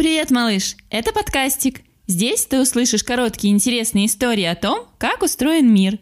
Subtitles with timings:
[0.00, 0.76] Привет, малыш!
[0.88, 1.82] Это подкастик.
[2.06, 5.98] Здесь ты услышишь короткие интересные истории о том, как устроен мир.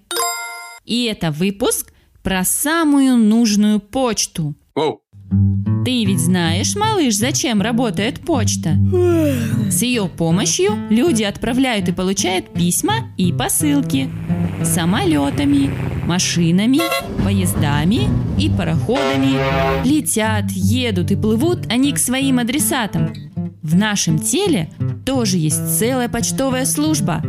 [0.85, 1.93] И это выпуск
[2.23, 4.55] про самую нужную почту.
[4.77, 5.01] Воу.
[5.85, 8.77] Ты ведь знаешь, малыш, зачем работает почта?
[9.69, 14.09] С ее помощью люди отправляют и получают письма и посылки.
[14.63, 15.73] Самолетами,
[16.07, 16.81] машинами,
[17.25, 18.09] поездами
[18.39, 19.85] и пароходами.
[19.85, 23.28] Летят, едут и плывут они к своим адресатам.
[23.69, 24.71] В нашем теле
[25.05, 27.23] тоже есть целая почтовая служба.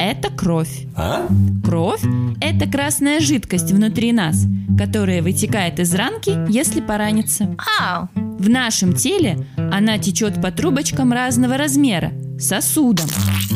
[0.00, 0.84] Это кровь.
[0.96, 1.28] А?
[1.64, 2.02] Кровь–
[2.40, 7.54] это красная жидкость внутри нас, которая вытекает из ранки, если пораниться.
[7.80, 8.08] Ау.
[8.16, 13.06] В нашем теле она течет по трубочкам разного размера, сосудам,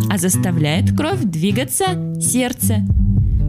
[0.09, 1.87] а заставляет кровь двигаться
[2.21, 2.77] сердце.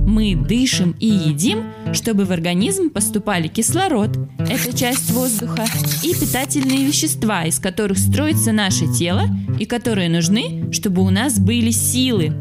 [0.08, 5.66] Мы дышим и едим, чтобы в организм поступали кислород, это часть воздуха,
[6.04, 9.24] и питательные вещества, из которых строится наше тело
[9.60, 12.40] и которые нужны, чтобы у нас были силы.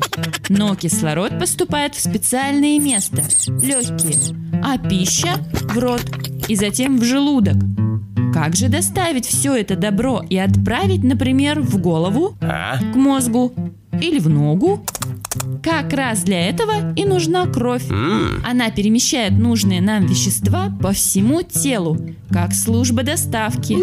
[0.49, 3.23] Но кислород поступает в специальное место–
[3.63, 6.03] легкие, а пища– в рот
[6.49, 7.57] и затем в желудок.
[8.43, 12.79] Как же доставить все это добро и отправить, например, в голову, А?
[12.79, 13.53] к мозгу
[14.01, 14.83] или в ногу?
[15.63, 17.85] Как раз для этого и нужна кровь.
[18.43, 21.99] Она перемещает нужные нам вещества по всему телу,
[22.31, 23.77] как служба доставки,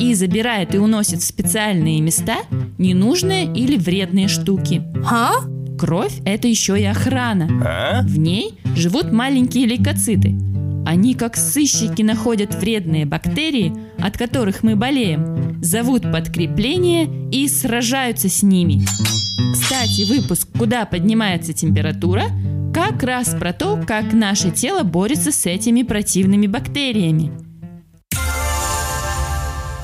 [0.00, 2.36] и забирает и уносит в специальные места
[2.78, 4.84] ненужные или вредные штуки.
[5.04, 5.32] А?
[5.80, 7.48] Кровь– это еще и охрана.
[7.64, 8.02] А?
[8.02, 10.38] В ней живут маленькие лейкоциты.
[10.86, 18.44] Они, как сыщики, находят вредные бактерии, от которых мы болеем, зовут подкрепление и сражаются с
[18.44, 18.84] ними.
[19.52, 22.26] Кстати, выпуск «Куда поднимается температура»
[22.72, 27.32] как раз про то, как наше тело борется с этими противными бактериями.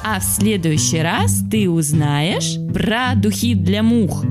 [0.05, 4.25] А в следующий раз ты узнаешь про духи для мух.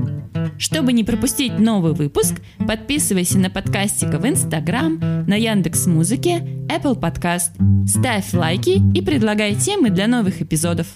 [0.58, 2.34] Чтобы не пропустить новый выпуск,
[2.66, 6.38] подписывайся на подкастика в Инстаграм, на Яндекс Музыке,
[6.68, 7.50] Apple Podcast.
[7.86, 10.86] Ставь лайки и предлагай темы для новых эпизодов.